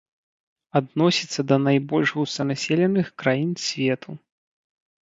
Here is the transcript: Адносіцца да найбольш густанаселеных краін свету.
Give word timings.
Адносіцца 0.79 1.45
да 1.51 1.55
найбольш 1.67 2.15
густанаселеных 2.17 3.15
краін 3.25 3.57
свету. 3.67 4.21